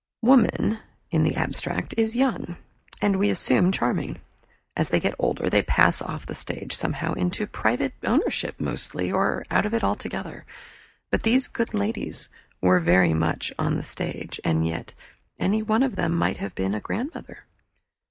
"Woman" 0.23 0.79
in 1.11 1.21
the 1.21 1.35
abstract 1.35 1.93
is 1.95 2.15
young, 2.15 2.57
and, 3.03 3.19
we 3.19 3.29
assume, 3.29 3.71
charming. 3.71 4.19
As 4.75 4.89
they 4.89 4.99
get 4.99 5.13
older 5.19 5.47
they 5.47 5.61
pass 5.61 6.01
off 6.01 6.25
the 6.25 6.33
stage, 6.33 6.73
somehow, 6.75 7.13
into 7.13 7.45
private 7.45 7.93
ownership 8.03 8.59
mostly, 8.59 9.11
or 9.11 9.43
out 9.51 9.67
of 9.67 9.75
it 9.75 9.83
altogether. 9.83 10.43
But 11.11 11.21
these 11.21 11.47
good 11.47 11.75
ladies 11.75 12.29
were 12.61 12.79
very 12.79 13.13
much 13.13 13.53
on 13.59 13.77
the 13.77 13.83
stage, 13.83 14.41
and 14.43 14.65
yet 14.65 14.95
any 15.37 15.61
one 15.61 15.83
of 15.83 15.97
them 15.97 16.15
might 16.15 16.37
have 16.37 16.55
been 16.55 16.73
a 16.73 16.79
grandmother. 16.81 17.43